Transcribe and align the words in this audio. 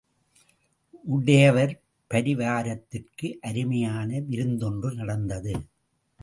உடையவர் 1.03 1.73
பரிவாரத்திற்கு 2.11 3.27
அருமையான 3.41 4.19
விருந்தொன்று 4.29 4.93
நடந்தது. 4.93 5.53